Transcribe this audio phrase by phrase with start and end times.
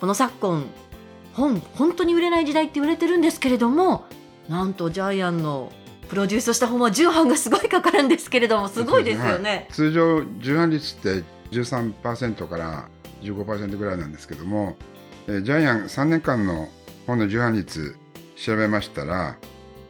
[0.00, 0.66] この昨今
[1.34, 4.04] 本本当に売れない時代って言われてるんですけれども
[4.48, 5.72] なんとジャイアンの
[6.08, 9.50] プロデュースした本は重版がすごいかかるんですけれどもすごいですよね。
[9.50, 12.88] はい通常重版率って13%から
[13.22, 14.76] 15%ぐらいなんですけども、
[15.26, 16.68] えージャイアン3年間の
[17.06, 17.96] 本の重版率
[18.36, 19.36] 調べましたら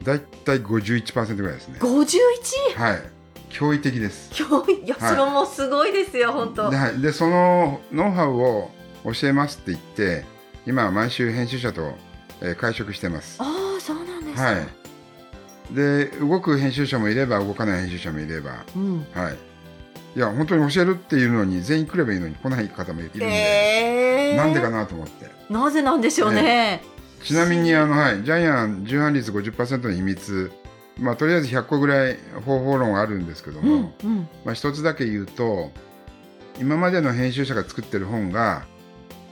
[0.02, 1.78] だいたい51%ぐらいですね。
[1.80, 3.02] 51はい、
[3.50, 4.30] 驚異的です。
[4.36, 6.70] 今日いや、はいそれもすごいですよ本当。
[6.70, 8.70] ではいでそのノウハウを
[9.04, 10.24] 教えますって言って
[10.66, 11.94] 今は毎週編集者と、
[12.40, 13.38] えー会食してます。
[13.40, 13.44] あ
[13.78, 14.42] あそうなんですか。
[14.42, 14.66] はい。
[15.74, 19.06] で動く編集者もいれば動かない編集者もいればうん。
[19.12, 19.48] はい。
[20.16, 25.26] いや、本当に教えるっていうのに、全員来ればいいのに来ない方もいるんで、えー、なんでかなと思って。
[25.50, 26.82] なぜなんでしょうね。
[27.22, 30.50] ちなみに、あの、はい、ジャイアン重版率50%の秘密、
[30.98, 35.70] まあ、とりあえず100個ぐらい方法論あるんですけどうも、んうんまあ、一つだけ言うと、
[36.58, 38.66] 今までの編集者が作ってる本が、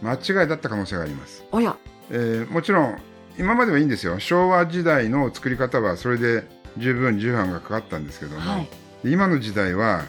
[0.02, 1.44] 間違いだった可能性があります。
[1.52, 1.76] おや。
[2.10, 2.98] えーもちろん、
[3.38, 4.18] 今まではいいんですよ。
[4.20, 6.44] 昭和時代の作り方は、それで
[6.78, 8.68] 十分重版がかかったんですけども、はい。
[9.04, 10.04] 今の時代は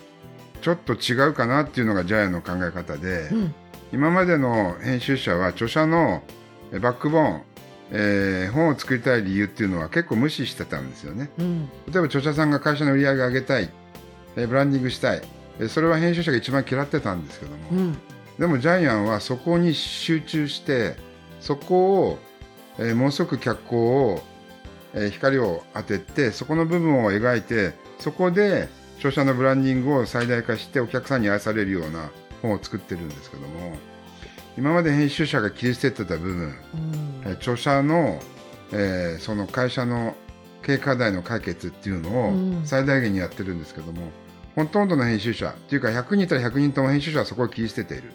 [0.61, 3.55] ちょっと違うかなっていうのがジャイアンの考え方で、うん。
[3.93, 6.21] 今までの編集者は著者の
[6.73, 7.41] えバックボーン、
[7.91, 11.29] えー本を作りたい理由っていうのは結構無視してたんですよね。
[11.39, 11.65] うん。
[11.87, 13.69] 例えば著者さんが会社の売り上げを上げたい、
[14.35, 15.21] えーブランディングしたい。
[15.59, 17.97] えそれは編集者が一番嫌ってたんですけども、うん
[18.39, 20.95] でもジャイアンはそこに集中して
[21.39, 22.19] そこを、
[22.77, 24.21] えーものすごく脚光を、
[24.93, 32.11] えー光を当ててそこの部分を描いてそこで著者のブランディングを最大化してお客さんに愛されるような
[32.41, 33.75] 本を作ってるんですけども
[34.57, 36.53] 今まで編集者が切り捨ててた部分、うん。
[37.25, 38.19] えー著者の、
[38.71, 40.15] えーその会社の
[40.63, 42.57] 経営課題の解決っていうのうん。
[42.63, 44.11] を最大限にやってるんですけども、
[44.55, 48.11] ほとんどの編集者っていうか100人いたら100人とも編集者はそこを切り捨てている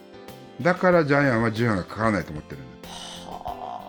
[0.61, 2.59] だからジャイアンは重版がかからないと思ってる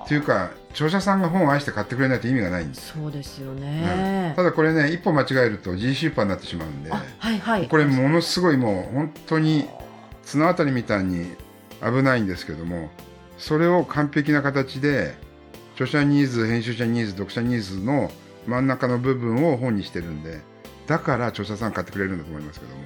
[0.04, 3.60] っていうか著者さんが本を愛して買ってくれないと意味がないんです、そうですようん。
[3.60, 4.32] ね。
[4.36, 7.68] ただこれね一歩間違えると G 出版になってしまうんであはいはい。
[7.68, 9.68] これものすごいもう本当に
[10.24, 11.36] 綱渡りみたいに
[11.80, 12.90] 危ないんですけども
[13.38, 15.14] それを完璧な形で
[15.74, 18.10] 著者ニーズ編集者ニーズ読者ニーズの
[18.46, 20.40] 真ん中の部分を本にしてるんで
[20.86, 22.82] だから著者さん買ってくれるんだと思いますけども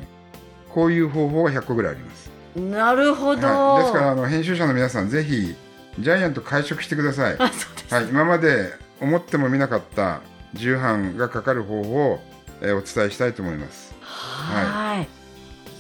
[0.69, 3.47] こういう方法が100個ぐらいあります、なるほど。
[3.47, 5.54] はい、ですからあの編集者の皆さんぜひ
[5.98, 7.94] ジャイアント会食してください、あそうです。
[7.94, 10.20] はい、今まで思ってもみなかった
[10.54, 12.20] 重版がかかる方法を、
[12.60, 15.00] えーお伝えしたいと思いますは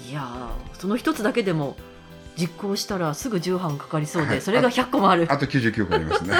[0.06, 0.10] い。
[0.10, 1.76] いやーその一つだけでも
[2.36, 5.26] 実行したらすぐ重版かかりそうで、はいそれが100個もある。
[5.28, 6.36] あと99個ありますね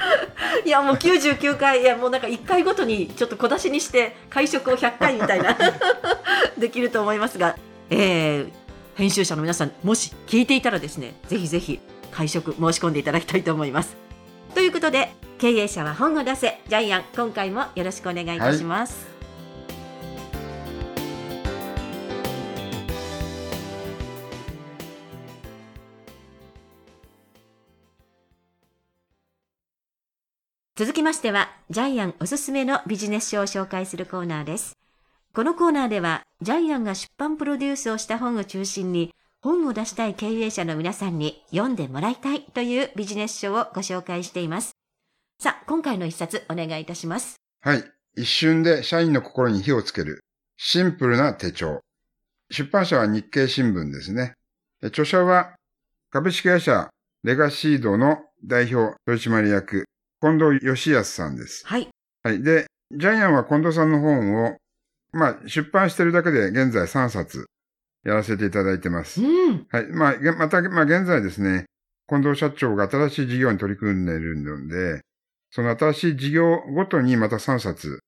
[0.66, 5.56] いやもう99回いやもうなんか1回ごとにちょっと小出しにして会食を100回みたいな
[6.58, 7.56] できると思いますが、
[7.88, 8.59] えー
[9.00, 11.80] 編集者の皆さんもし聞いていたらですねぜひぜひ
[12.10, 13.96] 会食申し込んでいただきたいと思います。
[14.54, 19.08] ということで経営者は本を出せジャイアン今回もよろしくお願いいたします。
[30.76, 34.79] 続きましては、ジャイアンおすすめのビジネス書を紹介するコーナーです。
[35.32, 44.72] このコーナーでは、ジャイアンが出版プロデュースをした本を中心に、本を出したい経営者の皆さんに読んでもらいたいというビジネス書をご紹介しています。
[45.38, 47.36] さあ、今回の一冊お願いいたします。
[47.60, 47.84] はい。
[48.16, 50.24] 一瞬で社員の心に火をつける。
[50.56, 51.80] シンプルな手帳。
[52.50, 54.34] 出版社は日経新聞ですね。
[54.82, 55.54] え著者は
[56.10, 56.90] 株式会社
[57.22, 59.84] レガシードの代表取締役、
[60.20, 61.64] 近藤義康さんです。
[61.68, 61.88] はい。
[62.24, 62.42] はい。
[62.42, 64.56] で、ジャイアンは近藤さんの本を、
[65.12, 67.46] まあ、出版してるだけで現在3冊
[68.04, 69.22] やらせていただいてます。
[69.22, 69.66] うん。
[69.70, 69.86] はい。
[69.88, 71.66] まあ、げまた、まあ、現在ですね、
[72.08, 75.02] 近藤社長が新しい事業に取り組んでいるので、
[75.50, 78.00] その新しい事業ごとにまた3冊、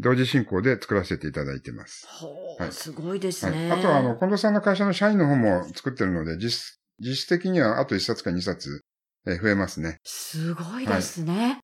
[0.00, 2.06] 同時進行で作らせていただいてます。
[2.08, 3.54] ほはいすごいですはい。
[3.54, 3.70] ね。
[3.72, 8.80] あとは、あの、近藤さんの会社の社員の方も作ってるので、実、実質的にはあと1冊か2冊、
[9.26, 9.98] えー増えますね。
[10.04, 11.58] すごいですね。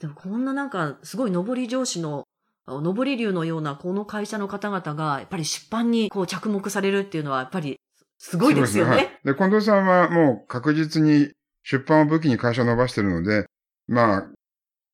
[0.00, 2.24] でもこんななんか、すごい上り上司の、あ
[2.66, 7.76] 上り流のようなこの会社の方々が、やっぱり出版にこう着目されるっていうのは、やっぱり
[8.18, 8.90] すごいですよね。
[8.90, 11.30] そうはいで、近藤さんはもう確実に
[11.62, 13.46] 出版を武器に会社を伸ばしてるので、
[13.86, 14.26] まあ、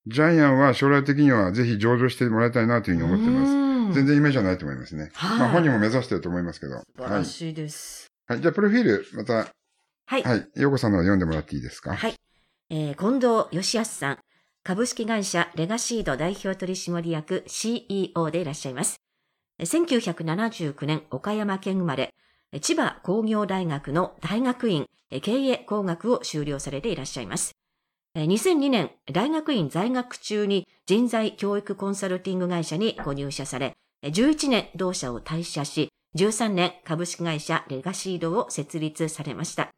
[0.07, 3.95] ジャイアンは将来的にはぜひ上場してもらいたいなというふうに思ってます。
[3.95, 5.11] 全然夢じゃないと思いますね。
[5.15, 6.77] はいまあ本人も目指してると思いますけど。
[6.79, 7.11] 素晴はい。
[7.21, 8.07] らしいです。
[8.27, 8.41] はい。
[8.41, 9.49] じゃあ、プロフィール、また、
[10.07, 10.23] はい。
[10.23, 10.49] はい。
[10.61, 11.95] ようこさんの読んでもらっていいですか？
[11.95, 12.15] はい。
[12.71, 14.19] えー近藤義康さん、
[14.71, 19.01] 株式会社レガシード代表取締役 CEO でいらっしゃいます。
[19.59, 22.15] 1979年岡山県生まれ、
[22.61, 24.87] 千葉工業大学の大学院
[25.23, 27.51] 経営工学を修了されていらっしゃいます。
[28.15, 33.73] 2002年、大学院在学中に人材教育コンサルティング会社にご入社され、
[34.05, 39.71] 11年同社を退社し、13年株式会社レガシードを設立されました。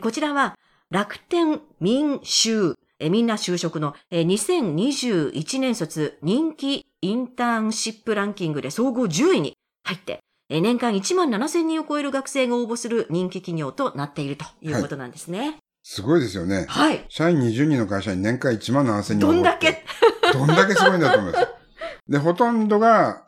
[0.00, 0.58] こちらは
[0.90, 9.54] 楽天民就、えーみんな就職の、えー2021年卒人気インターンシップランキングで総合10位に
[9.84, 15.58] 入って、えー年間1万7000人を超える学生が応募する人気企業となっているということなんですね。
[15.82, 16.66] すごいですよね。
[16.68, 17.04] はい。
[17.08, 19.84] 社員20人の会社に年間1万7000人どんだけ？
[20.32, 21.48] どんだけすごいんだと思います。
[22.08, 23.26] で、ほとんどが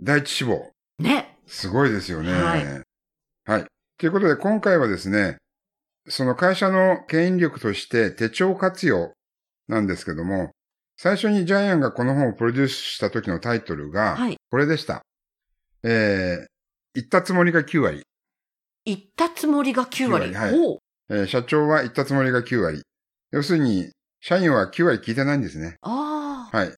[0.00, 0.70] 第一志望。
[0.98, 1.38] ね。
[1.46, 2.32] すごいですよね。
[2.32, 2.64] はい
[3.46, 3.64] はい。
[3.98, 5.36] ということで、今回はですね、
[6.08, 9.12] その会社の牽引力として手帳活用
[9.68, 10.50] なんですけども、
[10.96, 14.36] 最初にジャイアンがこの本をプロデュースした時のタイトルが、はい。
[14.50, 15.02] これでした。
[15.82, 16.46] えー、
[16.94, 18.02] 言ったつもりが9割。
[18.84, 20.26] 言ったつもりが9割。
[20.26, 20.78] 9割はい
[21.10, 22.82] えー社長は言ったつもりが9割。
[23.32, 23.90] 要するに、
[24.20, 25.76] 社員は9割聞いてないんですね。
[25.82, 26.56] ああ。
[26.56, 26.74] はい。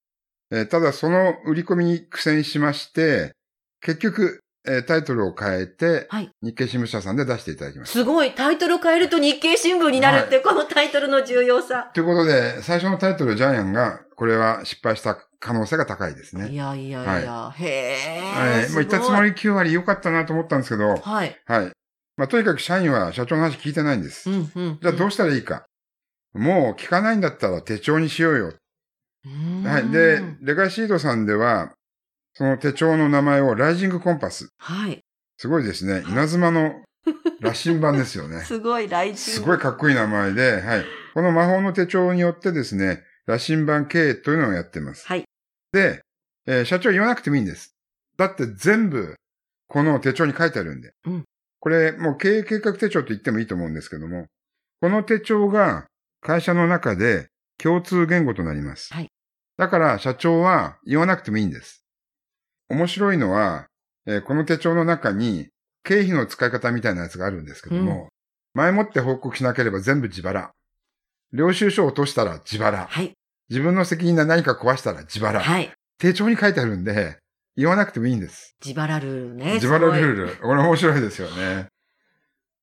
[0.51, 3.33] えーただ、その売り込みに苦戦しまして、
[3.81, 7.99] 結局、えータイトルを変えて、はい日経新聞社さんで出していただきました。
[7.99, 8.33] すごい。
[8.33, 11.91] タイトルを変えると日経新聞になるって、このタイトルの重要さ。
[11.95, 16.49] ということで、最初のタイトル、ジャイアンが、これは失敗した可能性が高いですね。
[16.51, 17.53] いやいやいや。
[17.57, 18.21] へえ。
[18.21, 18.71] はい。
[18.71, 21.37] もう言ったつもり9割良かったなと思ったんですけど、はい。
[21.47, 21.73] はい。
[22.17, 24.31] まあ、とにかく社員は社長の話聞いてないんです。
[24.31, 24.79] うんうん。
[24.81, 25.67] じゃあどうしたらいいか。
[26.35, 28.53] もう聞かないんだったら手帳にしようよ。
[29.27, 29.89] うんはい。
[29.91, 31.73] で、レガシードさんでは、
[32.37, 34.51] その手帳の名前をライジングコンパス。
[34.59, 35.01] はい。
[35.39, 36.05] すごいですね。
[36.07, 36.83] 稲妻の
[37.41, 38.41] 羅針盤ですよね。
[38.45, 39.19] すごい大事。
[39.19, 40.85] すごいかっこいい名前で、はい。
[41.15, 45.07] この魔法の手帳によってですね、羅針盤経営というのをやってます。
[45.07, 45.25] はい。
[45.73, 46.03] で、
[46.47, 47.75] えー社長言わなくてもいいんです。
[48.19, 49.17] だって全部、
[49.67, 50.93] この手帳に書いてあるんで。
[51.07, 51.25] うん
[51.59, 54.27] これ、もう経営計画手帳と言ってもいいと思うんですけども、
[54.81, 55.87] この手帳が
[56.21, 57.29] 会社の中で
[57.59, 58.93] 共通言語となります。
[58.93, 59.09] はい
[59.57, 61.86] だから社長は言わなくてもいいんです。
[62.69, 63.67] 面白いのは、
[64.07, 65.49] えーこの手帳の中に
[65.83, 68.09] 経費の使い方みたいなやつがあるんですけども、
[68.55, 70.51] 前もって報告しなければ全部自腹。
[71.33, 72.87] 領収書を落としたら自腹。
[72.87, 73.13] はい。
[73.49, 75.41] 自分の責任で何か壊したら自腹。
[75.41, 75.71] はい。
[75.99, 77.19] 手帳に書いてあるんで、
[77.57, 78.57] 言わなくてもいいんです。
[78.65, 79.55] 自腹ルールね。
[79.55, 80.37] 自腹ルール。
[80.37, 81.67] これ面白いですよね。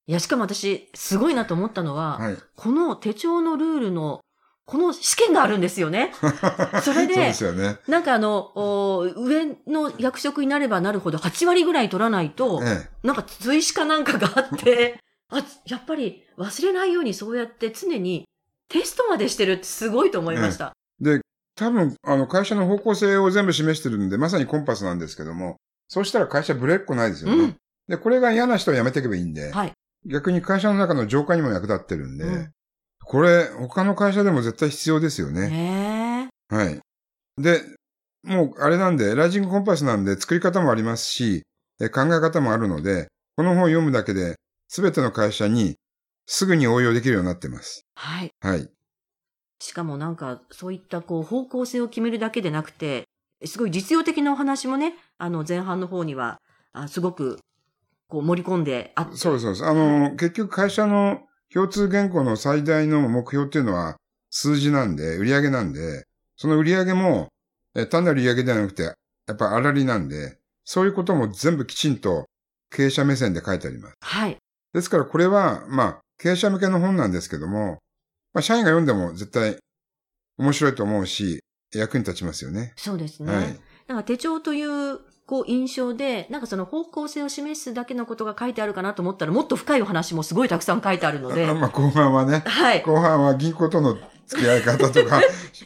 [0.05, 2.37] いや、しかも私、すごいなと思ったのは、はい。
[2.55, 4.21] この手帳のルールの、
[4.65, 6.13] この試験があるんですよね。
[6.83, 7.77] それでそうですよね。
[7.87, 14.99] なんかあの、お上の役職になればなるほど8割ぐらい取らないと、えなんか追試かなんかがあって、
[15.29, 18.25] あ、やっぱり忘れないようにそうやって常に
[18.69, 20.73] テストまでしてるってすごいと思いました。
[21.01, 21.17] え。
[21.17, 21.21] で、
[21.55, 25.57] 多分、あの、会社の方向性を全部示してるんで、まさにコンパスなんですけども、
[25.89, 27.37] そうしたら会社ブレっこないですよね。
[27.37, 27.55] うん。
[27.87, 29.73] で、これが嫌な人はやめていけばいいんで、はい。
[30.05, 32.51] 逆に会社の中の浄化にも役立ってるんで、うん
[33.05, 35.49] これ、他の会社でも絶対必要ですよね。
[35.49, 36.55] ねえ。
[36.55, 36.79] はい。
[37.37, 37.61] で、
[38.23, 41.43] もう、あれなんで、ライジングコンパスなんで作り方もありますし、
[41.81, 44.35] え考え方もあるので、この本を読むだけで、
[44.67, 45.75] すべての会社に
[46.25, 47.85] すぐに応用できるようになってます。
[47.95, 48.31] はい。
[48.41, 48.69] はい。
[49.59, 53.03] しかもなんか、そういったこう、方向性を決めるだけでなくて、
[53.45, 56.37] すごい実用的なお話もね、あの、前半の方には、
[56.71, 57.39] あすごく、
[58.07, 59.17] こう、盛り込んであって。
[59.17, 59.65] そうです、そうです。
[59.65, 61.21] あの、結局会社の
[61.53, 63.97] 共通原稿の最大の目標っていうのは
[64.31, 66.05] 数字なんで、売上なんで、
[66.35, 67.27] その売上も、
[67.75, 72.25] え単なる売上ではなくて、やっぱ粗利なんで、そういうことも全部きちんと
[72.71, 73.93] 経営者目線で書いてあります。
[74.01, 74.37] はい。
[74.73, 77.77] ですからこれは、まあ、経営者向けの本なんですけども、
[78.33, 79.57] まあ、社員が読んでも絶対
[80.37, 82.73] 面白いと思うし、役に立ちますよね。
[82.75, 83.33] そうですね。
[83.33, 83.59] はい。
[83.87, 91.53] なんか手帳という、こう、印象で、なんかその方向性を示すだけのことが書いてあるかなと思ったら、もっと深いお話もすごいたくさん書いてあるのであ。
[91.55, 92.81] まあ、後半はね、はい。
[92.81, 95.21] 後半は銀行との付き合い方とか、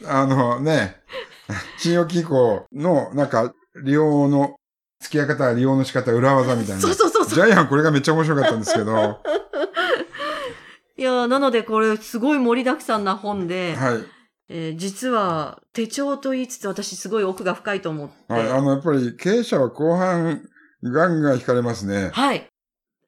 [0.06, 1.00] あのね、
[1.78, 4.56] 信用金庫のなんか利用の
[5.00, 6.80] 付き合い方、利用の仕方、裏技みたいな。
[6.80, 7.34] そうそうそうそう。
[7.34, 9.18] ジャイアンこれがめっちゃ面白かったんですけど、は
[10.96, 14.17] いや、なのでこれすごい盛りだくさんな本で、い。
[14.48, 18.32] えー実は手帳と言いつつ私すごい奥が深いと思って。
[18.32, 18.48] はい。
[18.50, 20.42] あの、やっぱり経営者は後半、
[20.82, 22.10] ガンガン惹かれますね。
[22.12, 22.48] はい。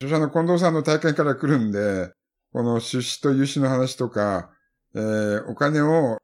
[0.03, 2.13] 著者の近藤さんの体験から来るんで、
[2.53, 4.51] この出資と融資の話とか、
[4.95, 6.19] えーお金を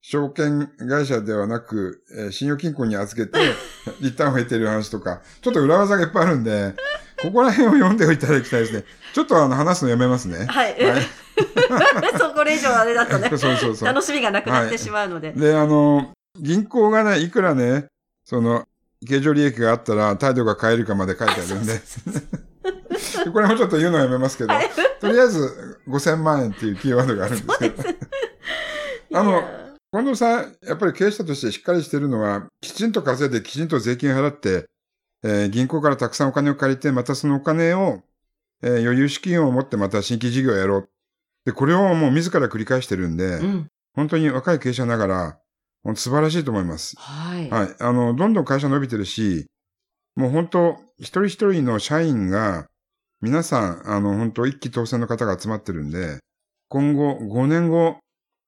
[0.00, 3.38] 証券会社ではなく、えー信用金庫に預けて、
[4.00, 6.74] リターンを得ている話とか、ちょっと裏技がいっぱいあるんで、
[7.22, 8.84] ここら辺を読んでいただきたいですね。
[9.12, 10.46] ちょっとあの話すのやめますね。
[10.46, 10.72] はい。
[10.84, 11.02] はい
[12.18, 13.88] そうこれ以上あれだとね、 そうそうそう。
[13.88, 15.32] 楽しみがなくなってしまうので。
[15.32, 17.86] で、あの、銀行がね、いくらね、
[18.24, 18.66] その、
[19.06, 21.74] 経常利益があったら態度が変えるかまで書いてあるんで。
[21.74, 24.68] で これもちょっと言うのはやめますけど、はい
[25.00, 27.84] とりあえず5000万円っていうキーワードがあるんですけど、
[29.14, 29.42] あの
[29.92, 34.66] 近藤さん、やっぱり経営者としてしっかりしてるのは、きちんと稼いできちんと税金を払って、
[35.22, 38.02] えー銀行からたくさんお金を借りて、またそのお金を、
[38.62, 40.88] えー余裕資金を持ってまた新規事業をやろう。
[41.44, 43.68] で、これをもう自ら繰り返してるんで、うん。
[43.94, 45.38] 本当に若い経営者ながら、
[45.96, 46.96] 素晴らしいと思います。
[46.98, 47.50] はい。
[47.50, 47.74] はい。
[47.80, 49.46] あの、どんどん会社伸びてるし、
[50.16, 52.66] もう本当、一人一人の社員が、
[53.20, 56.18] 皆さん、あの、本当、一期当選の方が集まってるんで、
[56.68, 57.98] 今後、5年後、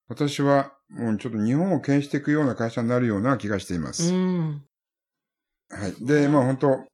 [0.08, 4.12] 私は、もうちょっと日本を経営していくような会社になるような気がしていまうす。
[4.12, 4.64] ん。
[5.70, 6.04] はい。
[6.04, 6.84] で、まあ本当、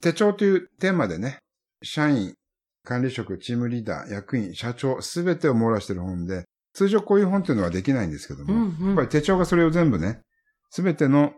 [0.00, 1.38] 手帳というテーマでね、
[1.82, 2.34] 社員、
[2.84, 10.22] 管理職、チームリーダー、役員、社長、すべてを網羅してる本で、通常こういう本っていうのはできないんですけども、うんうんやっぱり手帳がそれを全部ね、
[10.70, 11.32] すべての、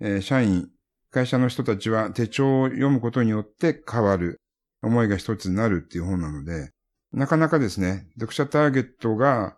[0.00, 0.68] えー社員、
[1.10, 4.40] 会社の人たちは手帳を読むことによって変わる、
[4.82, 6.70] 思いが一つになるっていう本なので、
[7.12, 9.56] なかなかですね、読者ターゲットが、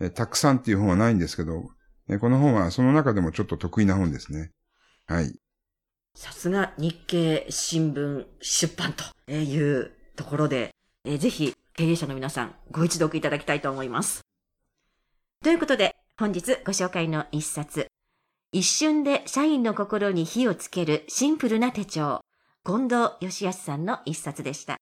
[0.00, 1.70] えーたくさんっていう本はないんですけど、
[2.08, 4.50] えーこの本はその中でもちょっと得意な本ですね。
[5.06, 5.38] はい。
[6.16, 8.92] さすが日経新聞出版
[9.26, 14.22] というところで、えーぜひ経営者の皆さんご一読いただきたいと思います。
[15.42, 17.88] ということで本日ご紹介の一冊、
[18.52, 22.20] 一瞬で社員の心に火をつけるシンプルな手帳、
[22.64, 24.76] 近藤義康さんの一冊でした。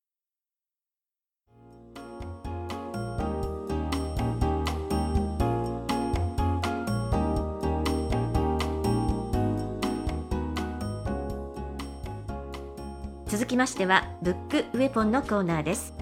[13.33, 15.95] 続きましてはブックウェポンのコーナーです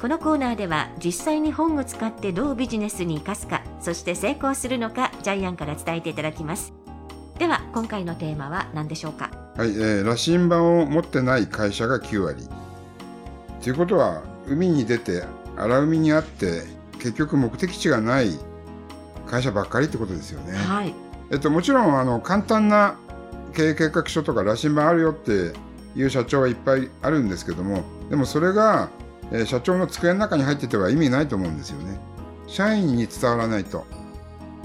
[0.00, 6.72] このコーナーでは実際に本を使ってどうビジネスに生かすかそして成功するのかジャイアンから伝えていただきます
[7.38, 9.30] では今回のテーマは何でしょうか？
[9.56, 12.48] はい、えー羅針盤を持ってない会社が9割。
[13.62, 15.22] ということは、海に出て、
[15.56, 16.62] 荒海にあって、
[16.98, 18.36] 結局目的地がない
[19.28, 20.52] 会社ばっかりってことですよね。
[20.52, 20.92] はい
[21.30, 22.96] えっと、もちろん、あの、簡単な
[23.54, 25.52] 経営計画書とか羅針盤あるよって
[25.94, 28.88] いう社長はいっぱいあるんですけども、でもそれが、
[29.30, 31.98] えー社長の机の中に入ってては意味ないと思うんですよね。
[32.46, 33.86] 社員に伝わらないと。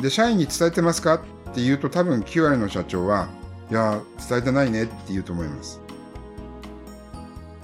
[0.01, 1.15] で、社員に伝えてますか？
[1.15, 1.19] っ
[1.53, 3.29] て言うと多分9割の社長は、
[3.71, 5.81] いや、伝えてないねって言うと思います。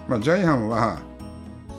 [0.08, 1.02] まあ、ジャイアンは、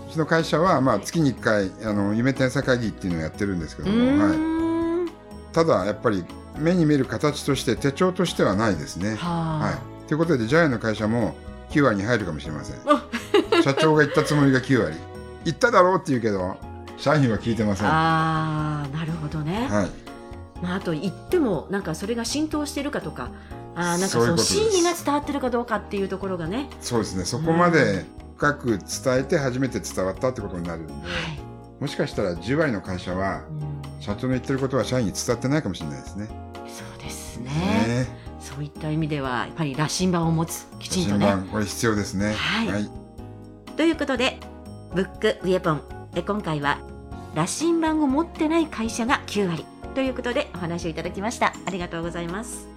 [0.08, 5.52] うちの会社は、まあ、月に1回、あの、夢天才会議っていうのをやってるんですけうども、はい。
[5.52, 6.24] ただ、やっぱり、
[6.58, 9.16] 目に見える形として手帳としてはないですね。
[9.16, 10.08] ははい。
[10.08, 11.34] ということで、ジャイアンの会社も
[11.74, 13.62] 9割に入るかもしれませんあ。
[13.62, 14.96] 社長が言ったつもりが9割。
[15.44, 16.56] 言っただろうって言うけど、
[16.96, 17.86] 社員は聞いてません。
[17.86, 17.92] は
[18.84, 19.68] あーなるほどね、
[20.60, 20.64] い。
[20.64, 23.30] まあ、あと言ってもなんかそれが浸透してるかとか
[23.74, 27.24] あーなんかそうの真意が伝わってるかどうかっていうところがね、そうですね。
[27.24, 31.02] そこまで深く伝えて初めて伝わったってことになるんで、はい
[31.80, 36.28] もしかしたら10割の会社は、うん社長の言ってることは社員に伝わってないかもしれないですね。
[36.68, 38.23] そうですねね
[38.54, 41.34] そういった意味ではやっぱり羅針盤を持つきちんとね。
[41.50, 42.34] これ必要ですね。
[42.34, 42.88] はい。
[43.76, 44.38] ということで
[44.94, 45.82] ブックウェポン
[46.14, 46.78] え今回は
[47.34, 49.66] 羅針盤を持ってない会社が9割。
[49.96, 51.52] ということでお話をいただきました。
[51.66, 52.68] ありがとうございます。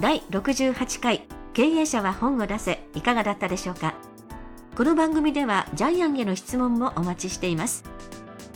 [0.00, 3.94] 第68回経営者は本を出せいかがだったでしょうか？
[4.76, 7.84] この番組ではジャイアンへの質問もお待ちしています。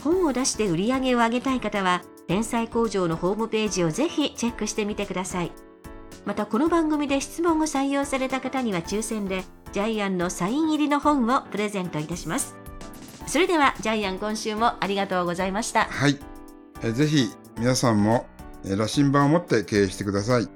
[0.03, 5.53] 本を出して売り上げを上げたい方は天才工場のホームページをぜひチェックしてみてください。
[6.25, 12.57] またこの番組で質問を採用された方には抽選でジャイアンのサイン入りの本をプレゼントいたします。
[13.27, 15.85] それではジャイアン今週もありがとうございました。
[15.85, 16.19] はい。
[16.83, 18.25] えぜひ皆さんも
[18.65, 20.49] え羅針盤を持って経営してください。